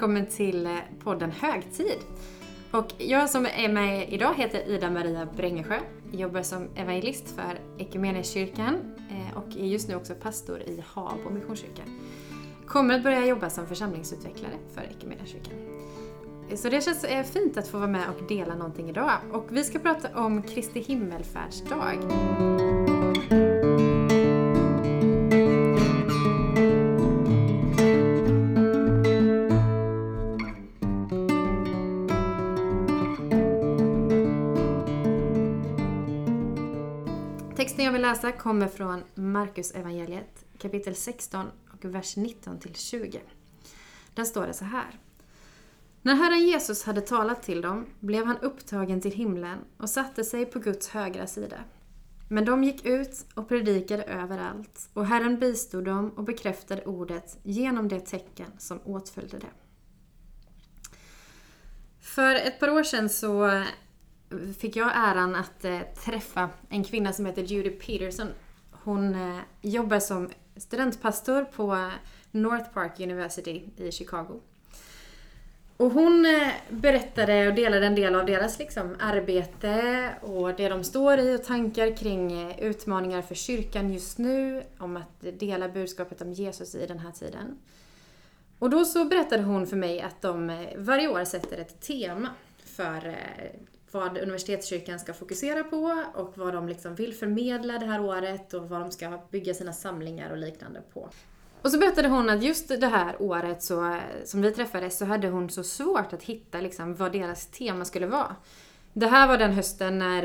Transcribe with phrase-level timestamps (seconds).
[0.00, 0.72] välkommen till eh,
[1.04, 1.98] podden Högtid.
[2.70, 5.78] Och jag som är med idag heter Ida Maria Brängesjö.
[6.12, 8.74] Jobbar som evangelist för Equmeniakyrkan
[9.10, 11.82] eh, och är just nu också pastor i Habo Missionskyrka.
[12.66, 15.58] Kommer att börja jobba som församlingsutvecklare för Equmeniakyrkan.
[16.54, 19.12] Så det känns eh, fint att få vara med och dela någonting idag.
[19.32, 21.98] Och vi ska prata om Kristi himmelfärdsdag.
[37.60, 43.20] Texten jag vill läsa kommer från Markus evangeliet kapitel 16 och vers 19 till 20.
[44.14, 44.98] Där står det så här.
[46.02, 50.46] När Herren Jesus hade talat till dem blev han upptagen till himlen och satte sig
[50.46, 51.56] på Guds högra sida.
[52.28, 57.88] Men de gick ut och predikade överallt och Herren bistod dem och bekräftade ordet genom
[57.88, 59.52] det tecken som åtföljde det.
[62.00, 63.62] För ett par år sedan så
[64.58, 68.28] fick jag äran att eh, träffa en kvinna som heter Judy Peterson.
[68.70, 71.90] Hon eh, jobbar som studentpastor på
[72.30, 74.40] North Park University i Chicago.
[75.80, 80.84] Och hon eh, berättade och delade en del av deras liksom, arbete och det de
[80.84, 86.22] står i och tankar kring eh, utmaningar för kyrkan just nu, om att dela budskapet
[86.22, 87.58] om Jesus i den här tiden.
[88.58, 92.28] Och då så berättade hon för mig att de eh, varje år sätter ett tema
[92.64, 93.16] för
[93.92, 98.68] vad universitetskyrkan ska fokusera på och vad de liksom vill förmedla det här året och
[98.68, 101.08] vad de ska bygga sina samlingar och liknande på.
[101.62, 105.28] Och så berättade hon att just det här året så, som vi träffades så hade
[105.28, 108.36] hon så svårt att hitta liksom vad deras tema skulle vara.
[108.92, 110.24] Det här var den hösten när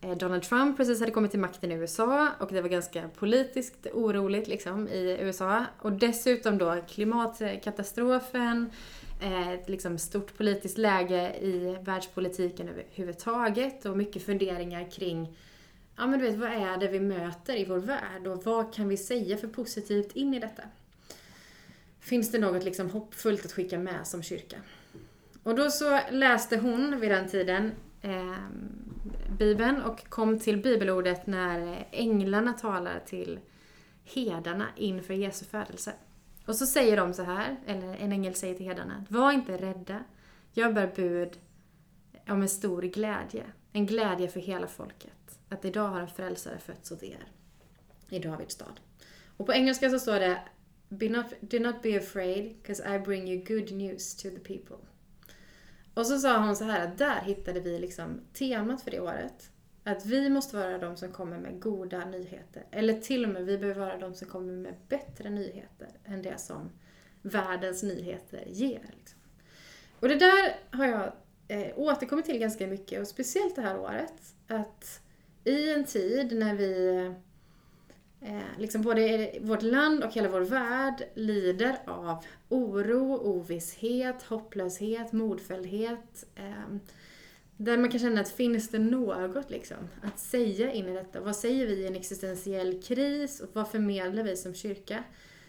[0.00, 3.86] eh, Donald Trump precis hade kommit till makten i USA och det var ganska politiskt
[3.92, 5.64] oroligt liksom i USA.
[5.78, 8.70] Och dessutom då klimatkatastrofen,
[9.20, 15.36] Eh, ett liksom stort politiskt läge i världspolitiken överhuvudtaget och mycket funderingar kring
[15.96, 18.88] ja men du vet, vad är det vi möter i vår värld och vad kan
[18.88, 20.62] vi säga för positivt in i detta?
[22.00, 24.56] Finns det något liksom hoppfullt att skicka med som kyrka?
[25.42, 28.36] Och då så läste hon vid den tiden eh,
[29.38, 33.40] Bibeln och kom till bibelordet när änglarna talar till
[34.04, 35.92] herdarna inför Jesu födelse.
[36.48, 40.04] Och så säger de så här, eller en ängel säger till herdarna, var inte rädda.
[40.52, 41.38] Jag bär bud
[42.28, 43.44] om en stor glädje.
[43.72, 45.38] En glädje för hela folket.
[45.48, 47.28] Att idag har en frälsare fötts åt er.
[48.08, 48.80] I Davids stad.
[49.36, 50.38] Och på engelska så står det
[50.88, 54.86] be not, Do not be afraid, because I bring you good news to the people.
[55.94, 59.50] Och så sa hon så här att där hittade vi liksom temat för det året.
[59.88, 62.66] Att vi måste vara de som kommer med goda nyheter.
[62.70, 66.40] Eller till och med vi behöver vara de som kommer med bättre nyheter än det
[66.40, 66.70] som
[67.22, 68.94] världens nyheter ger.
[68.98, 69.18] Liksom.
[70.00, 71.12] Och det där har jag
[71.48, 74.34] eh, återkommit till ganska mycket och speciellt det här året.
[74.48, 75.00] Att
[75.44, 76.96] i en tid när vi
[78.20, 86.26] eh, liksom både vårt land och hela vår värld lider av oro, ovisshet, hopplöshet, modfälldhet.
[86.36, 86.76] Eh,
[87.60, 91.20] där man kan känna att finns det något liksom att säga in i detta?
[91.20, 95.04] Vad säger vi i en existentiell kris och vad förmedlar vi som kyrka?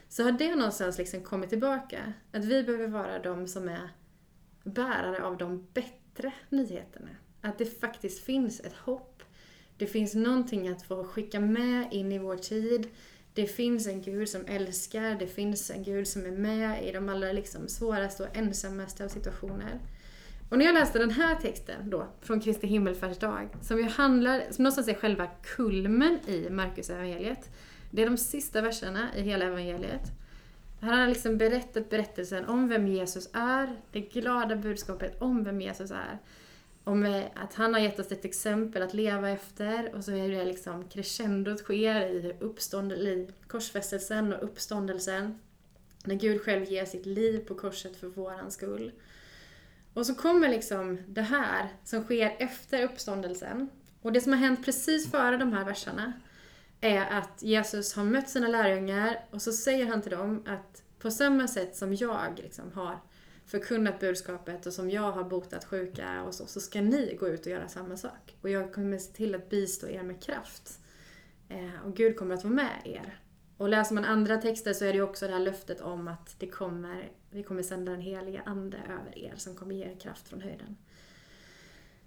[0.07, 2.13] Så har det någonstans liksom kommit tillbaka.
[2.31, 3.89] Att vi behöver vara de som är
[4.63, 7.09] bärare av de bättre nyheterna.
[7.41, 9.23] Att det faktiskt finns ett hopp.
[9.77, 12.87] Det finns någonting att få skicka med in i vår tid.
[13.33, 17.09] Det finns en Gud som älskar, det finns en Gud som är med i de
[17.09, 19.79] allra liksom svåraste och ensammaste av situationer.
[20.49, 24.63] Och när jag läste den här texten då, från Kristi himmelfärdsdag, som ju handlar, som
[24.63, 27.49] någonstans är själva kulmen i Markus evangeliet.
[27.91, 30.11] Det är de sista verserna i hela evangeliet.
[30.81, 35.61] Här har han liksom berättat berättelsen om vem Jesus är, det glada budskapet om vem
[35.61, 36.19] Jesus är.
[36.83, 40.29] Om eh, att han har gett oss ett exempel att leva efter och så är
[40.29, 45.39] det liksom crescendot sker i, uppstånd, i korsfästelsen och uppståndelsen.
[46.03, 48.91] När Gud själv ger sitt liv på korset för våran skull.
[49.99, 53.69] Och så kommer liksom det här som sker efter uppståndelsen.
[54.01, 56.13] Och det som har hänt precis före de här verserna
[56.81, 61.11] är att Jesus har mött sina lärjungar och så säger han till dem att på
[61.11, 62.99] samma sätt som jag liksom har
[63.45, 67.45] förkunnat budskapet och som jag har botat sjuka och så, så ska ni gå ut
[67.45, 68.35] och göra samma sak.
[68.41, 70.79] Och jag kommer se till att bistå er med kraft.
[71.49, 73.19] Eh, och Gud kommer att vara med er.
[73.59, 76.35] Och läser man andra texter så är det ju också det här löftet om att
[76.39, 80.27] det kommer, vi kommer sända den heliga Ande över er som kommer ge er kraft
[80.27, 80.77] från höjden.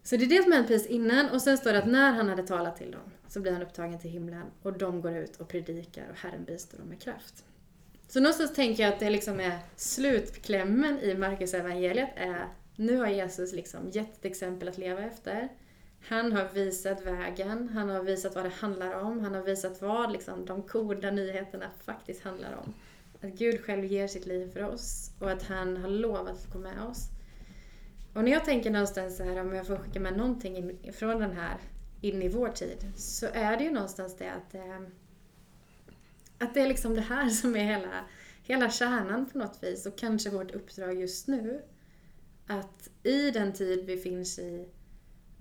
[0.02, 2.28] Så det är det som hänt precis innan och sen står det att när han
[2.28, 5.48] hade talat till dem så blir han upptagen till himlen och de går ut och
[5.48, 7.44] predikar och Herren bistår dem med kraft.
[8.08, 13.08] Så någonstans tänker jag att det liksom är slutklämmen i Markus evangeliet är nu har
[13.08, 15.48] Jesus liksom gett ett exempel att leva efter.
[16.08, 20.12] Han har visat vägen, han har visat vad det handlar om, han har visat vad
[20.12, 22.74] liksom, de goda nyheterna faktiskt handlar om.
[23.20, 26.58] Att Gud själv ger sitt liv för oss och att han har lovat att gå
[26.58, 27.08] med oss.
[28.14, 31.20] Och när jag tänker någonstans så här, om jag får skicka med någonting in, från
[31.20, 31.56] den här
[32.00, 34.80] in i vår tid, så är det ju någonstans det att, eh,
[36.38, 38.04] att det är liksom det här som är hela,
[38.42, 41.62] hela kärnan på något vis och kanske vårt uppdrag just nu.
[42.46, 44.68] Att i den tid vi finns i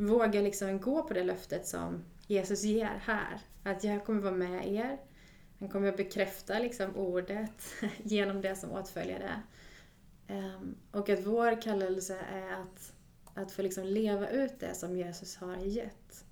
[0.07, 3.41] våga liksom gå på det löftet som Jesus ger här.
[3.63, 4.97] Att jag kommer vara med er.
[5.59, 9.41] Han kommer att bekräfta liksom ordet genom det som åtföljer det.
[10.33, 12.93] Ehm, och att vår kallelse är att,
[13.33, 16.25] att få liksom leva ut det som Jesus har gett.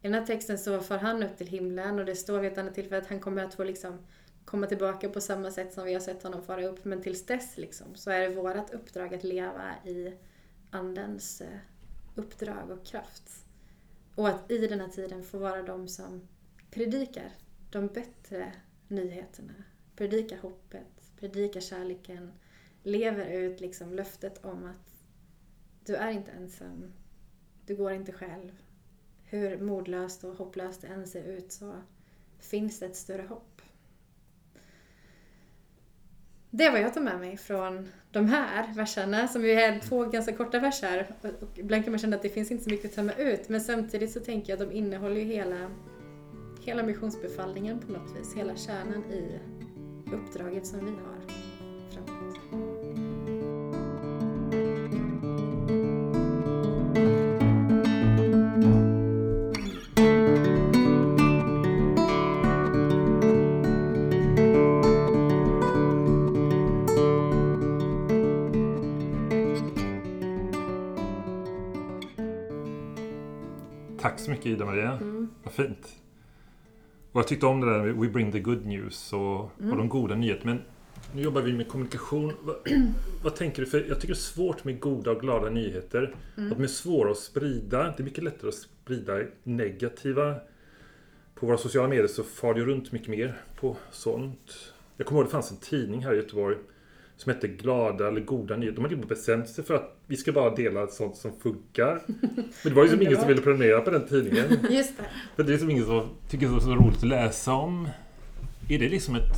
[0.00, 2.58] I den här texten så far han upp till himlen och det står vid ett
[2.58, 3.98] annat tillfälle att han kommer att få liksom
[4.44, 6.84] komma tillbaka på samma sätt som vi har sett honom fara upp.
[6.84, 10.14] Men tills dess liksom, så är det vårt uppdrag att leva i
[10.70, 11.58] Andens eh,
[12.14, 13.46] uppdrag och kraft.
[14.14, 16.28] Och att i den här tiden få vara de som
[16.70, 17.30] predikar
[17.70, 18.52] de bättre
[18.88, 19.54] nyheterna.
[19.96, 22.32] Predikar hoppet, predikar kärleken,
[22.82, 24.94] lever ut liksom löftet om att
[25.84, 26.92] du är inte ensam.
[27.66, 28.58] Du går inte själv.
[29.24, 31.74] Hur modlöst och hopplöst det än ser ut så
[32.38, 33.53] finns det ett större hopp.
[36.56, 40.04] Det är vad jag tar med mig från de här verserna, som ju är två
[40.04, 41.14] ganska korta verser.
[41.40, 43.60] Och ibland kan man känna att det finns inte så mycket att tömma ut, men
[43.60, 45.70] samtidigt så tänker jag att de innehåller ju hela,
[46.64, 49.38] hela missionsbefallningen på något vis, hela kärnan i
[50.14, 51.43] uppdraget som vi har.
[74.44, 74.92] Mycket Ida-Maria.
[74.92, 75.28] Mm.
[75.42, 75.96] Vad fint.
[77.12, 79.70] Och jag tyckte om det där med We bring the good news och, mm.
[79.70, 80.52] och de goda nyheterna.
[80.54, 80.62] Men
[81.14, 82.32] nu jobbar vi med kommunikation.
[82.42, 82.56] Vad,
[83.22, 83.68] vad, tänker du?
[83.68, 86.14] För jag tycker det är svårt med goda och glada nyheter.
[86.36, 86.52] Mm.
[86.52, 87.82] Att de är svåra att sprida.
[87.82, 90.34] Det är mycket lättare att sprida negativa.
[91.34, 94.72] På våra sociala medier så far det runt mycket mer på sånt.
[94.96, 96.56] Jag kommer ihåg att det fanns en tidning här i Göteborg
[97.16, 98.76] som hette Glada eller Goda Nyheter.
[98.76, 102.02] De hade liksom bestämt sig för att vi ska bara dela sånt som funkar.
[102.06, 104.44] Men det var ju liksom ingen som ville prenumerera på den tidningen.
[104.70, 105.04] Just det.
[105.36, 107.88] För det är liksom ingen som tycker det är så roligt att läsa om.
[108.68, 109.36] Är det liksom ett...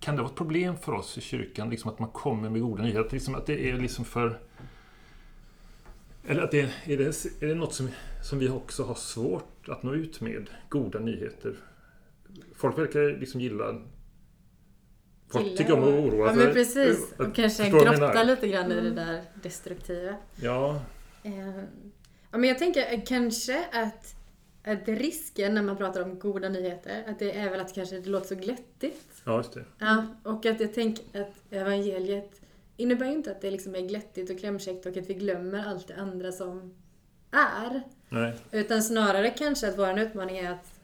[0.00, 2.82] Kan det vara ett problem för oss i kyrkan, liksom att man kommer med goda
[2.82, 3.12] nyheter?
[3.12, 4.38] Liksom att det är liksom för...
[6.26, 7.88] Eller att det, är, det, är det något som,
[8.22, 10.50] som vi också har svårt att nå ut med?
[10.68, 11.54] Goda nyheter.
[12.54, 13.82] Folk verkar liksom gilla
[15.32, 16.38] Folk tycker om att oroa sig.
[16.38, 17.12] Ja men precis.
[17.18, 20.16] Och kanske grotta lite grann i det där destruktiva.
[20.36, 20.80] Ja.
[21.22, 21.48] Eh,
[22.30, 24.14] ja men jag tänker eh, kanske att,
[24.64, 28.10] att risken när man pratar om goda nyheter, att det är väl att kanske det
[28.10, 29.22] låter så glättigt.
[29.24, 29.64] Ja, just det.
[29.78, 32.40] Ja, och att jag tänker att evangeliet
[32.76, 35.88] innebär ju inte att det liksom är glättigt och klämkäckt och att vi glömmer allt
[35.88, 36.74] det andra som
[37.30, 37.82] är.
[38.08, 38.34] Nej.
[38.50, 40.82] Utan snarare kanske att vår utmaning är att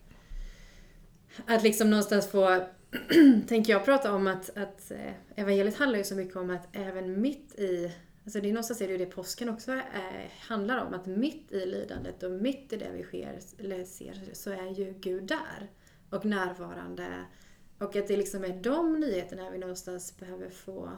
[1.46, 2.66] att liksom någonstans få
[3.48, 7.20] tänker jag prata om att, att eh, evangeliet handlar ju så mycket om att även
[7.20, 7.92] mitt i
[8.24, 10.94] Alltså det är någonstans är det ju det påsken också är, eh, handlar om.
[10.94, 14.94] Att mitt i lidandet och mitt i det vi sker, eller ser så är ju
[15.00, 15.70] Gud där.
[16.10, 17.24] Och närvarande.
[17.78, 20.90] Och att det liksom är de nyheterna vi någonstans behöver få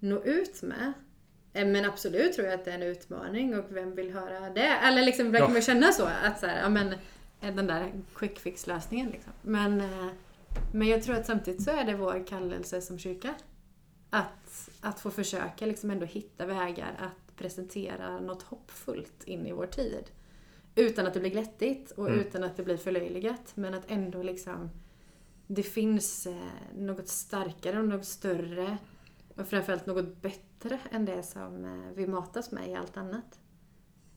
[0.00, 0.92] nå ut med.
[1.52, 4.66] Eh, men absolut tror jag att det är en utmaning och vem vill höra det?
[4.66, 6.94] Eller liksom, ibland kan man känna så att så här, ja men
[7.40, 9.32] den där quick fix lösningen liksom.
[9.42, 9.82] Men
[10.72, 13.34] men jag tror att samtidigt så är det vår kallelse som kyrka.
[14.10, 19.66] Att, att få försöka liksom ändå hitta vägar att presentera något hoppfullt in i vår
[19.66, 20.10] tid.
[20.74, 22.20] Utan att det blir glättigt och mm.
[22.20, 23.52] utan att det blir förlöjligat.
[23.54, 24.70] Men att ändå liksom
[25.46, 26.36] det finns eh,
[26.74, 28.78] något starkare och något större
[29.36, 33.40] och framförallt något bättre än det som eh, vi matas med i allt annat.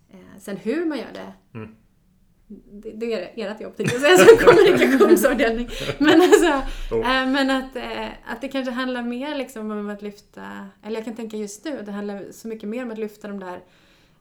[0.09, 1.75] Eh, sen hur man gör det, mm
[2.47, 5.69] det, det är ert jobb tänkte jag säga som kommunikationsavdelning.
[5.97, 6.61] Men, alltså,
[6.95, 7.21] oh.
[7.21, 11.05] äh, men att, äh, att det kanske handlar mer liksom om att lyfta, eller jag
[11.05, 13.63] kan tänka just nu, det handlar så mycket mer om att lyfta de där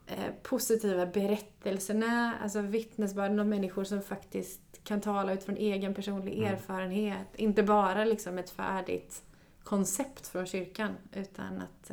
[0.06, 6.54] äh, positiva berättelserna, alltså vittnesbörden av människor som faktiskt kan tala utifrån egen personlig mm.
[6.54, 7.28] erfarenhet.
[7.36, 9.22] Inte bara liksom ett färdigt
[9.64, 11.90] koncept från kyrkan, utan att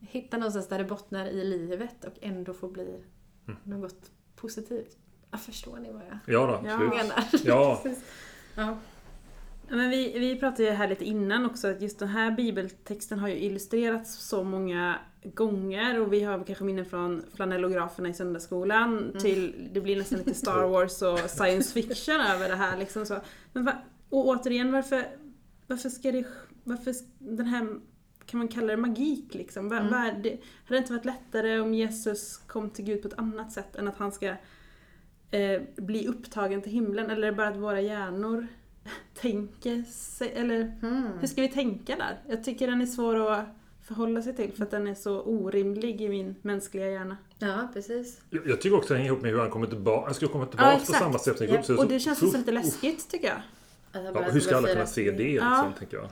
[0.00, 3.02] hitta någonstans där det bottnar i livet och ändå få bli
[3.46, 3.58] mm.
[3.64, 4.96] något positivt.
[5.30, 7.24] Ja, förstår ni vad jag, ja då, jag menar?
[7.44, 7.82] Ja.
[8.54, 8.76] ja.
[9.68, 13.18] Ja, Men vi, vi pratade ju här lite innan också att just den här bibeltexten
[13.18, 14.98] har ju illustrerats så många
[15.34, 20.34] gånger och vi har kanske minnen från flanellograferna i söndagsskolan till det blir nästan lite
[20.34, 23.16] Star Wars och science fiction över det här liksom så.
[23.52, 23.72] Men va,
[24.08, 25.04] och återigen varför,
[25.66, 26.24] varför ska det,
[26.64, 27.68] varför den här,
[28.26, 29.68] kan man kalla det magik liksom?
[29.68, 33.08] Va, vad är det, hade det inte varit lättare om Jesus kom till Gud på
[33.08, 34.26] ett annat sätt än att han ska
[35.30, 37.10] eh, bli upptagen till himlen?
[37.10, 38.46] Eller är det bara att våra hjärnor
[39.14, 41.06] tänker sig, eller Mm.
[41.20, 42.18] hur ska vi tänka där?
[42.28, 43.44] Jag tycker den är svår att
[43.82, 47.16] förhålla sig till för att den är så orimlig i min mänskliga hjärna.
[47.38, 48.20] Ja, precis.
[48.30, 50.04] Jag, jag tycker också det hänger ihop med hur han kommer tillbaka.
[50.06, 51.38] Han ska komma tillbaka på samma sätt.
[51.38, 53.36] som så- Och det känns så- också lite läskigt tycker jag.
[54.14, 55.72] Ja, hur ska alla kunna se det liksom, Ja.
[55.78, 56.08] tänker jag.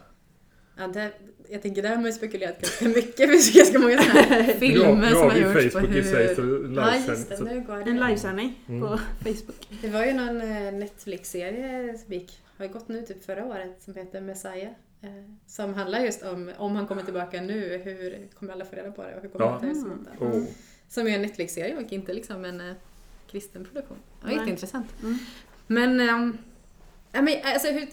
[0.76, 1.10] Ja, det,
[1.48, 3.16] jag tänker där har man ju spekulerat ganska mycket.
[3.16, 6.00] Det finns ganska många sådana här filmer som har har vi gjorts på Facebook i
[6.00, 6.02] hur...
[6.02, 6.42] sig, så
[6.76, 7.26] Ja, just livesänd.
[7.30, 7.36] det.
[7.36, 7.90] så- Nu går det.
[7.90, 8.80] En livesändning Mm.
[8.80, 9.68] på Facebook.
[9.82, 13.94] Det var ju någon eh, Netflix-serie som gick, har gått nu typ förra året, som
[13.94, 14.70] heter Messiah.
[15.02, 15.08] eh,
[15.46, 19.02] Som handlar just om, om han kommer tillbaka nu, hur kommer alla få reda på
[19.02, 19.50] det och hur kommer Ja.
[19.50, 20.24] han ta sig emot det?
[20.24, 20.44] Oh.
[20.88, 22.74] Som är en Netflix-serie och inte liksom en eh,
[23.30, 23.96] kristen produktion.
[24.20, 24.36] Ja, Nej.
[24.36, 24.86] jätteintressant.
[25.02, 25.18] Mm.
[25.66, 26.38] Men, um,
[27.12, 27.88] ja, men alltså, hur,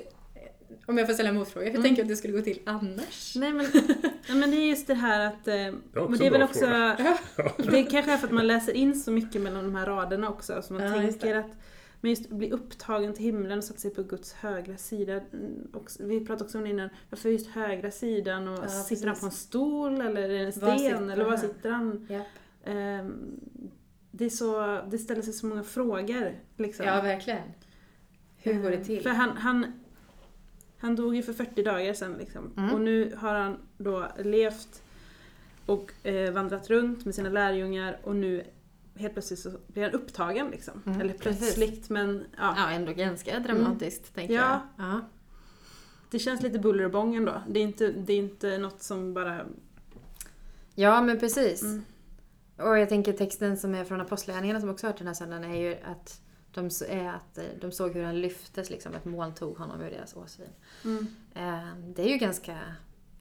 [0.86, 1.84] om jag får ställa en motfråga, hur Mm.
[1.84, 3.36] tänker du att det skulle gå till annars?
[3.36, 3.66] Nej men,
[4.28, 5.48] ja, men det är just det här att...
[5.48, 6.60] Eh, också men det är väl också...
[6.60, 7.18] fråga.
[7.72, 10.62] Det kanske är för att man läser in så mycket mellan de här raderna också.
[10.62, 11.52] Så man Ja, tänker att
[12.04, 15.14] men just bli upptagen till himlen och sätta sig på Guds högra sida.
[15.14, 18.48] Mm, Och vi pratade också om det innan, varför just högra sidan?
[18.48, 19.20] Och Ja, sitter han precis.
[19.22, 20.78] på en stol eller det en Var sten?
[20.80, 21.40] sitter Eller var han?
[21.40, 22.08] sitter han?
[22.10, 22.22] Ja.
[22.72, 23.40] Ehm,
[24.12, 26.36] det, är så, det ställer sig så många frågor.
[26.58, 26.86] Liksom.
[26.86, 27.42] ja, verkligen.
[28.38, 29.02] Hur går det Ehm, till?
[29.04, 29.66] För han, han,
[30.82, 32.54] han dog ju för 40 dagar sedan liksom.
[32.58, 32.74] Mm.
[32.74, 34.84] Och nu har han då levt
[35.66, 38.44] och eh, vandrat runt med sina lärjungar och nu
[38.96, 40.82] helt plötsligt så blir han upptagen liksom.
[40.86, 41.40] Mm, Eller precis.
[41.40, 42.54] plötsligt men ja.
[42.58, 44.62] Ja, ändå ganska dramatiskt, tänker Ja.
[44.78, 44.86] jag.
[44.88, 45.02] Ja.
[46.12, 47.42] Det känns lite buller och bång ändå.
[47.48, 49.46] Det är inte, det är inte något som bara...
[50.76, 51.62] Ja, men precis.
[51.62, 51.84] Mm.
[52.58, 55.62] Och jag tänker texten som är från Apostlagärningarna som också hört den här söndagen är
[55.62, 56.22] ju att
[56.54, 56.66] de,
[57.08, 60.46] att eh, de såg hur han lyftes, liksom, ett moln tog honom ur deras åsyn.
[60.84, 61.08] Mm.
[61.36, 62.60] Eh, Det är ju ganska,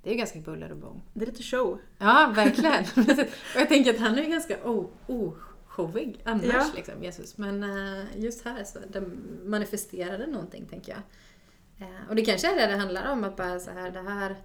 [0.02, 1.02] det är ju ganska buller och bång.
[1.14, 1.78] Det är lite show.
[1.98, 2.84] Ja, verkligen.
[3.54, 4.56] och jag tänker att han är ju ganska
[5.06, 6.66] oshowig annars, Ja.
[6.76, 7.38] liksom, Jesus.
[7.38, 9.00] Men eh, just här så de
[9.44, 11.02] manifesterade någonting, tänker jag.
[11.88, 14.36] Eh, Och det kanske är det det handlar om, att bara så här, det här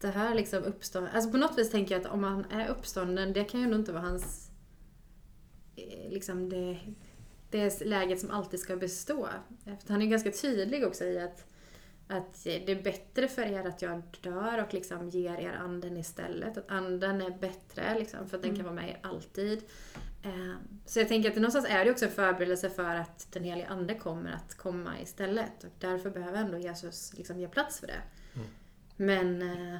[0.00, 3.32] det här liksom uppstår, alltså på något vis tänker jag att om han är uppstånden,
[3.32, 4.50] det kan ju nog inte vara hans,
[5.76, 6.78] eh, liksom det,
[7.50, 9.28] det läget som alltid ska bestå.
[9.64, 11.46] För han är ganska tydlig också i att,
[12.08, 16.58] att det är bättre för er att jag dör och liksom ger er anden istället.
[16.58, 19.62] Att anden är bättre liksom, för att den kan vara med er alltid.
[20.24, 20.54] Eh,
[20.86, 23.66] Så jag tänker att det någonstans är det också en förberedelse för att den helige
[23.68, 25.64] ande kommer att komma istället.
[25.64, 28.02] Och därför behöver ändå Jesus liksom ge plats för det.
[28.96, 29.78] Men, eh,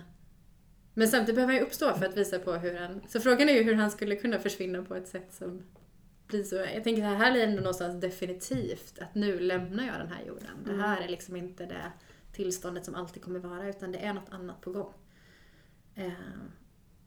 [0.94, 3.00] men samtidigt behöver han ju uppstå för att visa på hur han...
[3.08, 5.62] Så frågan är ju hur han skulle kunna försvinna på ett sätt som
[6.28, 6.54] blir så...
[6.54, 10.64] Jag tänker att här är ändå någonstans definitivt att nu lämnar jag den här jorden.
[10.64, 11.92] Det här är liksom inte det
[12.32, 14.92] tillståndet som alltid kommer vara utan det är något annat på gång.
[15.94, 16.12] Eh,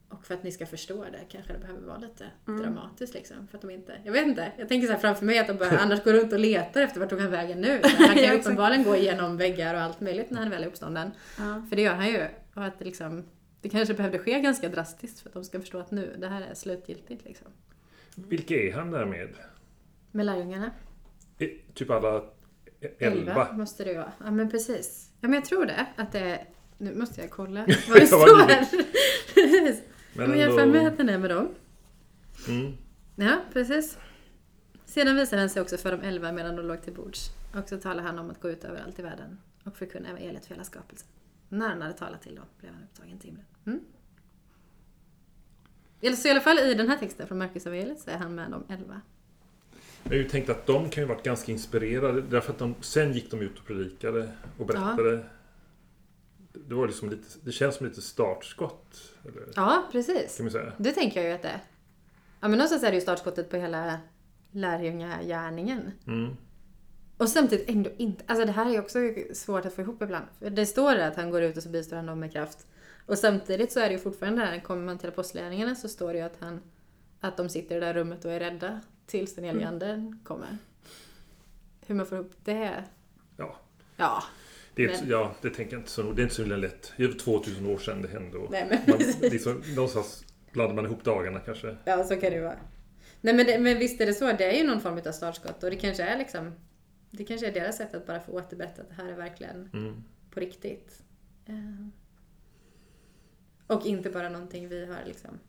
[0.10, 3.48] och för att ni ska förstå det kanske det behöver vara lite dramatiskt liksom.
[3.48, 3.94] För att de inte...
[4.04, 4.52] Jag vet inte.
[4.58, 7.00] Jag tänker så här framför mig att de bara annars går runt och letar efter
[7.00, 7.82] vart tog han vägen nu.
[7.98, 11.12] Han kan ju uppenbarligen gå igenom väggar och allt möjligt när han väl är uppstånden.
[11.38, 11.66] Ja.
[11.70, 12.28] För det gör han ju.
[12.56, 13.26] Och att det, liksom,
[13.62, 16.42] det kanske behövde ske ganska drastiskt för att de ska förstå att nu, det här
[16.42, 17.26] är slutgiltigt.
[17.26, 17.48] Liksom.
[18.16, 19.30] Vilka är han där med?
[20.12, 20.72] Med lärjungarna.
[21.74, 22.24] Typ alla
[23.00, 23.54] elva?
[23.54, 24.12] måste det vara.
[24.24, 25.12] Ja men precis.
[25.22, 25.88] Ja men jag tror det.
[25.96, 26.46] Att det är,
[26.78, 28.48] nu måste jag kolla vad det står.
[29.34, 29.84] Precis.
[30.14, 31.48] Men Men jag har för mig att den är med dem.
[32.48, 32.74] Mm.
[33.16, 33.98] Ja, precis.
[34.86, 37.30] Sedan visade han sig också för de elva medan de låg till bords.
[37.54, 40.54] Och så talade han om att gå ut överallt i världen och förkunna evangeliet för
[40.54, 41.08] hela skapelsen.
[41.50, 43.46] När han hade talat till dem blev han upptagen till himlen.
[43.66, 43.80] Mm.
[46.02, 48.52] Eller Så i alla fall i den här texten från Marcus så är han med
[48.52, 49.02] de elva.
[50.04, 53.14] Jag har ju tänkt att de kan ju varit ganska inspirerade därför att de, sen
[53.14, 55.26] gick de ut och predikade och berättade.
[56.54, 59.14] Det, var liksom lite, det känns som lite startskott.
[59.24, 60.38] Eller, Ja, precis.
[60.38, 60.74] kan man säga.
[60.78, 61.64] Det tänker jag ju att det är.
[62.40, 64.00] Ja, men någonstans är det ju startskottet på hela
[64.52, 65.92] lärjungagärningen.
[66.08, 66.36] Mm.
[67.18, 68.24] Och samtidigt ändå inte.
[68.28, 69.00] Alltså det här är ju också
[69.34, 70.26] svårt att få ihop ibland.
[70.40, 72.68] För det står att han går ut och så bistår han dem med kraft.
[73.06, 76.20] Och samtidigt så är det ju fortfarande där, kommer man till apostlagärningarna så står det
[76.20, 76.62] ju att han
[77.20, 80.58] att de sitter i det där rummet och är rädda tills den helige anden kommer.
[81.88, 82.84] Hur man får ihop det.
[83.38, 83.56] Ja.
[83.98, 84.24] Ja.
[84.76, 86.94] Det, är, ja, det tänker jag inte så Det är inte så lätt.
[86.98, 88.38] Det är 2000 år sedan det hände.
[88.38, 89.22] Och Nej, men man, precis.
[89.32, 91.78] liksom, någonstans blandar man ihop dagarna kanske.
[91.86, 92.60] Ja, så kan det ju vara.
[93.22, 94.26] Nej men, det, men visst är det så.
[94.32, 96.54] Det är ju någon form av startskott och det kanske är liksom
[97.12, 100.04] det kanske är deras sätt att bara få återberätta att det här är verkligen Mm.
[100.32, 101.04] på riktigt.
[101.46, 101.88] Eh,
[103.72, 105.40] Och inte bara någonting vi har liksom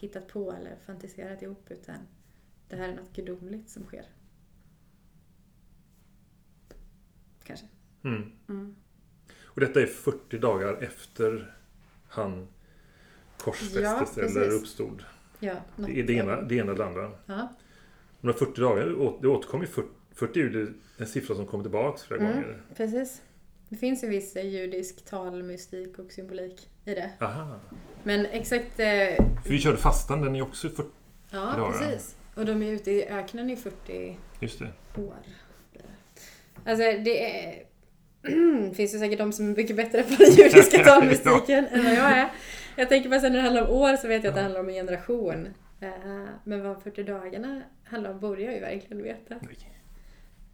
[0.00, 1.94] hittat på eller fantiserat ihop utan
[2.68, 4.04] det här är något gudomligt som sker.
[7.44, 7.66] Kanske.
[8.04, 8.32] Mm.
[8.48, 8.76] Mm.
[9.44, 11.56] Och detta är 40 dagar efter
[12.08, 12.48] han
[13.38, 15.04] korsfästes Ja, eller uppstod.
[15.40, 17.12] Ja, något Det är det ena, det ena eller andra.
[17.26, 17.48] Ja,
[18.20, 21.64] De här 40 dagarna, det återkommer ju 40, 40 är ju en siffra som kommer
[21.64, 22.32] tillbaks flera Mm.
[22.32, 22.62] gånger.
[22.76, 23.22] precis.
[23.76, 27.10] Det finns ju viss eh, judisk talmystik och symbolik i det.
[27.20, 27.60] Aha.
[28.02, 28.80] Men exakt...
[28.80, 28.86] eh,
[29.44, 30.88] För vi körde fastan, den är också 40...
[31.30, 31.78] Ja, Idag, ja.
[31.78, 32.16] precis.
[32.34, 35.00] Och de är ute i öknen i 40 Just det.
[35.02, 35.14] år.
[36.64, 37.64] Alltså det är...
[38.74, 42.18] finns ju säkert de som är mycket bättre på den judiska talmystiken än vad jag
[42.18, 42.28] är.
[42.76, 44.60] Jag tänker bara sen när det handlar om år så vet jag att det handlar
[44.60, 45.48] om en generation.
[45.80, 45.88] Eh,
[46.44, 49.34] Men vad 40 dagarna handlar om borde jag ju verkligen veta.
[49.40, 49.58] Nej.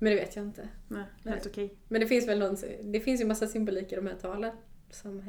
[0.03, 0.69] Men det vet jag inte.
[0.89, 1.75] Nej, helt okej.
[1.89, 4.53] Men det finns väl någon, det finns ju massa symbolik i de här talen
[4.91, 5.23] som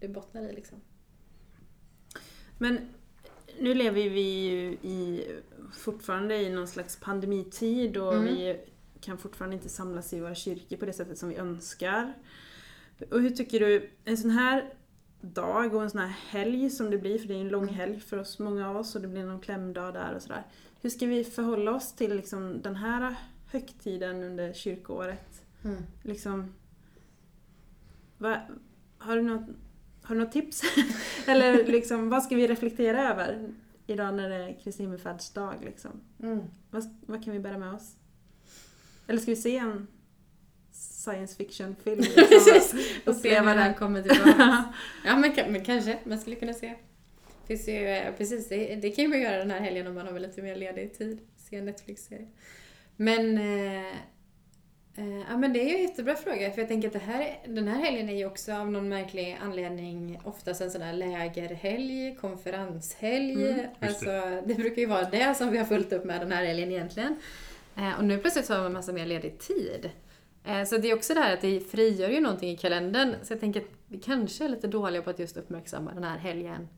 [0.00, 0.78] det bottnar i liksom.
[2.58, 2.78] Men
[3.58, 5.24] nu lever vi ju i,
[5.72, 8.24] fortfarande i någon slags pandemitid och Mm.
[8.34, 8.60] vi
[9.00, 12.12] kan fortfarande inte samlas i våra kyrkor på det sättet som vi önskar.
[13.10, 14.74] Och hur tycker du, en sån här
[15.20, 17.74] dag och en sån här helg som det blir, för det är en lång Mm.
[17.74, 20.42] helg för oss, många av oss, och det blir någon klämdag där och sådär.
[20.82, 23.14] Hur ska vi förhålla oss till liksom den här
[23.50, 25.42] högtiden under kyrkoåret?
[26.02, 26.54] Liksom,
[28.18, 28.40] va,
[28.98, 29.48] har, du något,
[30.02, 30.62] har du något tips?
[31.26, 33.52] Eller liksom, vad ska vi reflektera över
[33.86, 35.54] idag när det är Kristi himmelfärdsdag?
[35.64, 35.90] Liksom?
[36.22, 36.40] Mm.
[36.70, 37.96] Vad, vad kan vi bära med oss?
[39.06, 39.86] Eller ska vi se en
[40.72, 42.00] science fiction-film?
[42.16, 44.64] liksom, och se när den kommer tillbaka.
[45.04, 46.74] Ja men, men kanske, man skulle kunna se.
[47.46, 50.06] Finns ju, eh, precis, det, det kan ju man göra den här helgen om man
[50.06, 51.20] har lite mer ledig tid.
[51.36, 52.28] Se en Netflix-serie.
[53.00, 53.86] Men, eh,
[54.96, 57.38] eh, ja, men det är ju en jättebra fråga för jag tänker att det här,
[57.46, 62.16] den här helgen är ju också av någon märklig anledning oftast en sån här lägerhelg,
[62.20, 63.52] konferenshelg.
[63.52, 66.44] Mm, alltså, det brukar ju vara det som vi har fullt upp med den här
[66.44, 67.16] helgen egentligen.
[67.76, 69.90] Eh, och nu plötsligt så har man massa mer ledig tid.
[70.44, 73.14] Eh, Så det är också det här att det frigör ju någonting i kalendern.
[73.22, 76.18] Så jag tänker att vi kanske är lite dåliga på att just uppmärksamma den här
[76.18, 76.68] helgen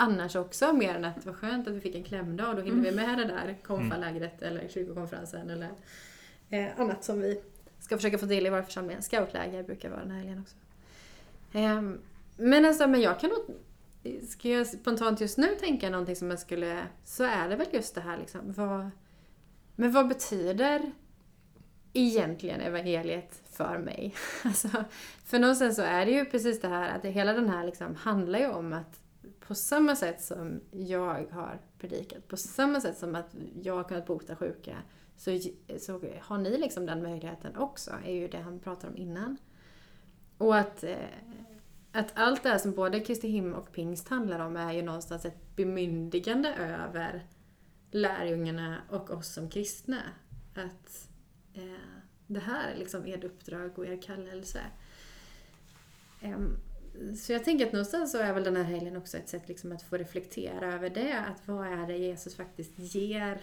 [0.00, 0.72] annars också.
[0.72, 2.96] Mer än att det var skönt att vi fick en klämdag och då hinner vi
[2.96, 5.70] med det där konfalägret eller kyrkokonferensen eller
[6.50, 7.40] eh, annat som vi
[7.80, 9.00] ska försöka få till i våra församlingar.
[9.00, 10.56] Scoutläger brukar vara den här helgen också.
[11.52, 12.00] Ehm,
[12.36, 13.56] Men alltså, men jag kan nog...
[14.28, 16.78] Ska jag spontant just nu tänka någonting som jag skulle...
[17.04, 18.52] Så är det väl just det här liksom.
[18.52, 18.90] Vad,
[19.76, 20.92] men vad betyder
[21.92, 24.14] egentligen evangeliet för mig?
[24.44, 24.68] Alltså,
[25.24, 28.38] för någonstans så är det ju precis det här att hela den här liksom handlar
[28.38, 29.00] ju om att
[29.40, 34.06] på samma sätt som jag har predikat, på samma sätt som att jag har kunnat
[34.06, 34.76] bota sjuka,
[35.16, 35.38] så,
[35.78, 39.36] så har ni liksom den möjligheten också, är ju det han pratar om innan.
[40.38, 40.96] Och att, eh,
[41.92, 45.24] att allt det här som både Kristi him och pingst handlar om är ju någonstans
[45.24, 47.26] ett bemyndigande över
[47.90, 50.02] lärjungarna och oss som kristna.
[50.54, 51.08] Att
[51.54, 54.60] eh, det här är liksom ert uppdrag och er kallelse.
[56.20, 56.56] Em,
[57.16, 59.72] så jag tänker att någonstans så är väl den här helgen också ett sätt liksom
[59.72, 61.18] att få reflektera över det.
[61.18, 63.40] Att vad är det Jesus faktiskt ger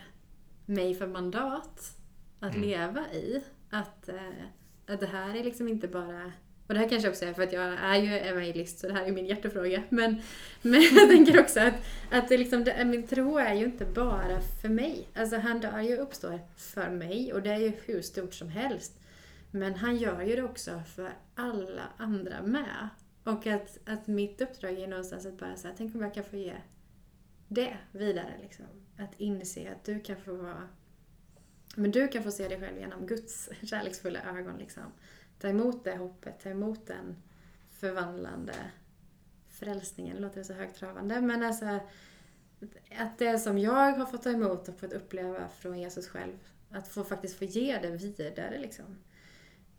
[0.66, 1.98] mig för mandat
[2.40, 2.68] att Mm.
[2.70, 3.44] leva i?
[3.70, 4.46] Att, eh,
[4.88, 6.32] att det här är liksom inte bara
[6.68, 9.06] och det här kanske också är för att jag är ju evangelist så det här
[9.06, 9.84] är min hjärtefråga.
[9.90, 10.22] Men,
[10.62, 11.74] men jag tänker också att,
[12.12, 15.08] att det liksom, det, min tro är ju inte bara för mig.
[15.16, 18.50] Alltså han dör ju och uppstår för mig och det är ju hur stort som
[18.50, 19.00] helst.
[19.52, 22.90] Men han gör ju det också för alla andra med.
[23.28, 26.38] Och att, att mitt uppdrag är någonstans att bara säga, tänk om jag kan få
[26.38, 26.54] ge
[27.48, 28.34] det vidare.
[28.42, 28.66] Liksom.
[28.98, 30.68] Att inse att du kan få vara
[31.76, 34.58] men du kan få se dig själv genom Guds kärleksfulla ögon.
[34.58, 34.84] Liksom.
[35.40, 37.18] Ta emot det hoppet, ta emot den
[37.72, 38.54] förvandlande
[39.50, 40.16] frälsningen.
[40.16, 41.22] Det låter så högtravande.
[41.22, 41.80] Men alltså
[42.98, 46.38] att det som jag har fått ta emot och fått uppleva från Jesus själv,
[46.72, 48.58] att få faktiskt få ge det vidare.
[48.58, 48.98] Liksom.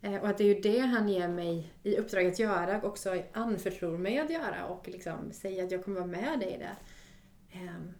[0.01, 2.83] Eh, Och att det är ju det han ger mig i uppdrag att göra och
[2.89, 6.57] också anförtror mig att göra och liksom säger att jag kommer vara med dig i
[6.57, 6.75] det.
[7.51, 7.93] Ehm,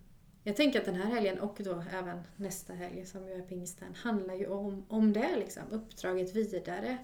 [0.44, 3.96] jag tänker att den här helgen och då även nästa helg som ju är pingsten
[3.96, 6.98] handlar ju om, om det liksom, uppdraget vidare.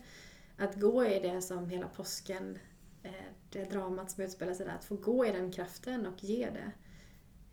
[0.57, 2.57] Att gå i det som hela påsken,
[3.03, 3.11] eh,
[3.49, 6.71] det dramat som utspelar sig där, att få gå i den kraften och ge det.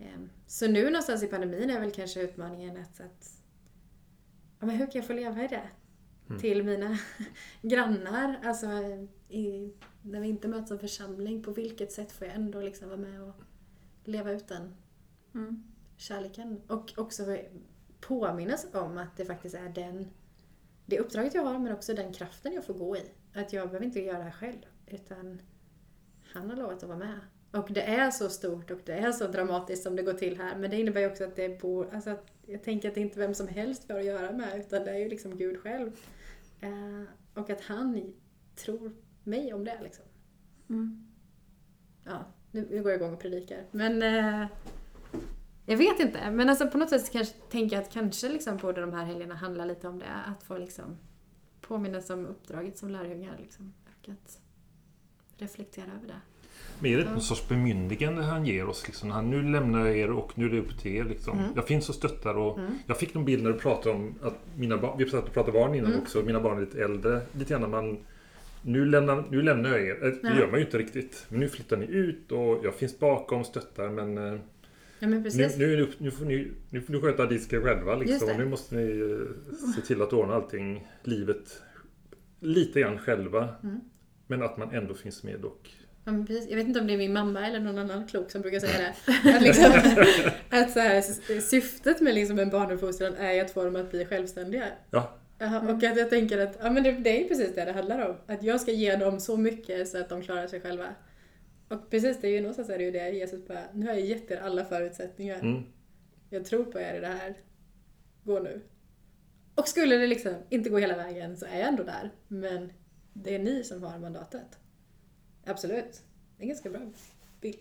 [0.04, 3.42] Ehm, så nu någonstans i pandemin är väl kanske utmaningen att, att
[4.60, 5.68] ja, men hur kan jag få leva i det?
[6.32, 6.40] Mm.
[6.40, 6.98] Till mina
[7.62, 8.66] grannar, alltså
[9.28, 12.98] i, när vi inte möts som församling, på vilket sätt får jag ändå liksom vara
[13.00, 13.34] med och
[14.04, 14.74] leva ut den
[15.34, 15.62] Mm.
[15.96, 16.60] kärleken.
[16.66, 17.36] Och också
[18.00, 20.08] påminnas om att det faktiskt är den
[20.86, 23.02] det uppdraget jag har men också den kraften jag får gå i.
[23.34, 24.58] Att jag behöver inte göra det här själv.
[24.86, 25.40] Utan
[26.32, 27.20] han har lovat att vara med.
[27.50, 30.56] Och det är så stort och det är så dramatiskt som det går till här.
[30.56, 33.02] Men det innebär ju också att det bor, alltså att jag tänker att det är
[33.02, 35.90] inte vem som helst får att göra med utan det är ju liksom Gud själv.
[36.62, 37.02] Eh,
[37.34, 38.12] och att han
[38.56, 38.92] tror
[39.24, 40.04] mig om det liksom.
[40.68, 41.06] Mm.
[42.04, 43.64] Ja, nu, nu går jag igång och predikar.
[43.70, 44.46] Men eh,
[45.66, 46.30] jag vet inte.
[46.30, 49.34] Men alltså på något sätt kanske tänker jag att kanske liksom borde de här helgerna
[49.34, 50.10] handla lite om det.
[50.26, 50.98] Att få liksom
[51.60, 53.72] påminnas om uppdraget som lärjungar liksom.
[53.86, 54.40] Och att
[55.36, 56.20] reflektera över det.
[56.84, 58.86] Är det någon sorts bemyndigande han ger oss?
[58.86, 61.04] Liksom, han, nu lämnar jag er och nu är det upp till er.
[61.04, 61.38] Liksom.
[61.38, 61.50] Mm.
[61.56, 62.34] Jag finns och stöttar.
[62.34, 62.70] Och Mm.
[62.86, 65.58] Jag fick någon bild när du pratade om att mina barn, vi satt och pratade
[65.58, 66.02] barn innan Mm.
[66.02, 67.20] också, mina barn är lite äldre.
[67.32, 67.98] Lite grann man
[68.62, 70.04] nu lämnar, nu lämnar jag er.
[70.04, 70.38] Eh, Det Ja.
[70.38, 71.26] gör man ju inte riktigt.
[71.28, 74.40] Men nu flyttar ni ut och jag finns bakom, stöttar men eh,
[74.98, 78.28] Ja nu, nu, nu får ni, nu får ni sköta disken själva liksom.
[78.30, 81.62] Och nu måste ni eh, se till att ordna allting, livet,
[82.40, 83.48] lite grann själva.
[83.62, 83.80] Mm.
[84.26, 85.70] Men att man ändå finns med och
[86.04, 86.50] Ja, men precis.
[86.50, 88.78] Jag vet inte om det är min mamma eller någon annan klok som brukar säga
[88.78, 88.94] det.
[89.36, 89.72] Att, liksom,
[90.50, 91.00] att så här,
[91.40, 94.64] syftet med liksom en barnuppfostran är ju att få dem att bli självständiga.
[94.90, 95.18] Ja.
[95.38, 97.72] Jaha, Och att jag tänker att ja, men det, det är ju precis det det
[97.72, 98.16] handlar om.
[98.26, 100.86] Att jag ska ge dem så mycket så att de klarar sig själva.
[101.68, 104.04] Och precis, det är ju någonstans är det ju det Jesus bara, nu har jag
[104.06, 105.38] gett er alla förutsättningar.
[105.40, 105.62] mm,
[106.30, 107.34] Jag tror på er i det här.
[108.24, 108.60] Gå nu.
[109.54, 112.10] Och skulle det liksom inte gå hela vägen så är jag ändå där.
[112.28, 112.72] Men
[113.12, 114.58] det är ni som har mandatet.
[115.46, 116.02] Absolut.
[116.36, 116.80] Det är en ganska bra
[117.40, 117.58] bild.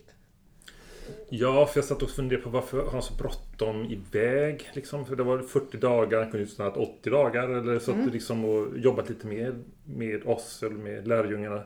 [1.28, 4.70] Ja, för jag satt och funderade på varför har han så bråttom iväg?
[4.74, 7.48] Liksom, för det var 40 dagar, han kunde ju snart 80 dagar.
[7.48, 8.06] Eller så Mm.
[8.06, 11.62] att liksom och jobbat lite mer med oss eller med lärjungarna.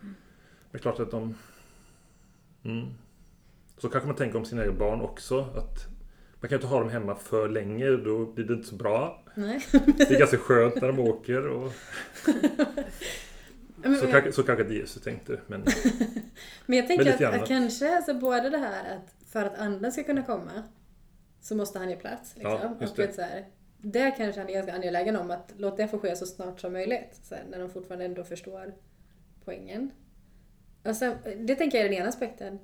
[0.00, 0.14] Men
[0.70, 1.34] det är klart att de...
[2.64, 2.86] Mm.
[3.78, 5.40] Så kanske man tänker om sina egna barn också.
[5.40, 5.86] Att
[6.40, 9.24] man kan ju inte ha dem hemma för länge, då blir det inte så bra.
[9.36, 9.60] Nej.
[9.96, 11.46] Det är ganska skönt när de åker.
[11.48, 11.72] Och,
[13.82, 15.40] Men, så, kanske, så kanske inte Jesus tänkte.
[15.46, 15.64] Men
[16.66, 19.92] men jag tänker Men att, att kanske alltså både det här att för att anden
[19.92, 20.62] ska kunna komma
[21.40, 22.36] så måste han ge plats.
[22.36, 22.52] Liksom.
[22.52, 23.14] Ja, och det.
[23.14, 23.46] så här,
[23.78, 26.72] det kanske han är ganska angelägen om att låt det få ske så snart som
[26.72, 27.20] möjligt.
[27.22, 28.74] Så här, när de fortfarande ändå förstår
[29.44, 29.90] poängen.
[30.82, 32.58] Och sen, det tänker jag är den ena aspekten.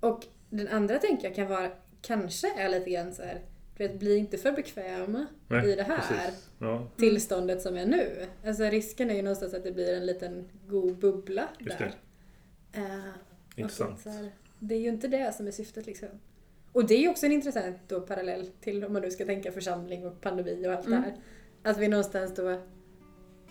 [0.00, 1.70] Och den andra tänker jag kan vara,
[2.02, 3.42] kanske är lite grann så här,
[3.88, 6.30] vet, bli inte för bekväma nej, i det här.
[6.58, 8.26] Ja, tillståndet som är nu.
[8.46, 11.92] Alltså risken är ju någonstans att det blir en liten god bubbla just där.
[12.72, 12.80] det.
[13.52, 14.00] Och Intressant.
[14.00, 16.08] så här, det är ju inte det som är syftet liksom.
[16.72, 19.52] Och det är ju också en intressant då parallell till om man nu ska tänka
[19.52, 21.02] församling och pandemi och allt Mm.
[21.02, 21.16] det här.
[21.70, 22.60] Att vi någonstans då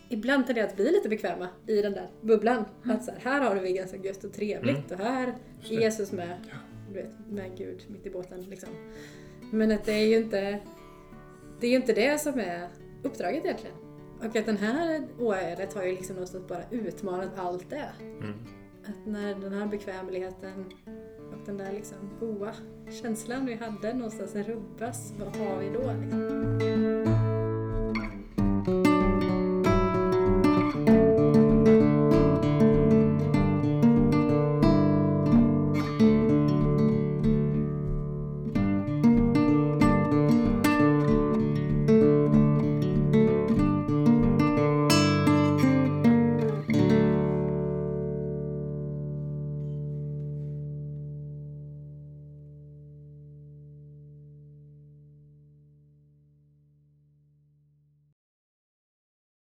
[0.10, 2.66] ibland tenderar att bli lite bekväma i den där bubblan.
[2.84, 5.30] Att så här, här har vi ganska gött och trevligt och här Mm.
[5.30, 5.76] Är det.
[5.76, 6.38] Jesus med,
[6.88, 8.70] du vet, med Gud mitt i båten liksom.
[9.52, 10.60] Men att det är ju inte
[11.60, 12.68] det är ju inte det som är
[13.04, 13.76] uppdraget egentligen.
[14.20, 17.90] Och att den här året har ju liksom någonstans bara utmanat allt det.
[18.00, 18.34] Mm.
[18.86, 20.66] Att när den här bekvämligheten
[21.32, 22.54] och den där liksom goa
[23.02, 25.94] känslan vi hade någonstans rubbas, vad har vi då?
[26.02, 26.91] Liksom?